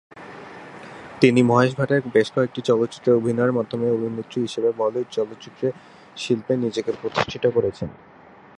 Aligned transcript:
তিনি 1.21 1.41
মহেশ 1.43 1.71
ভাটের 1.77 2.01
বেশকয়েকটি 2.13 2.61
চলচ্চিত্রে 2.61 3.11
অভিনয়ের 3.13 3.53
মাধ্যমে 3.53 3.87
অভিনেত্রী 3.89 4.39
হিসাবে 4.41 4.69
বলিউড 4.77 5.07
চলচ্চিত্র 5.11 5.63
শিল্পে 6.17 6.53
নিজেকে 6.57 6.91
প্রতিষ্ঠিত 7.01 7.43
করেছেন। 7.47 7.89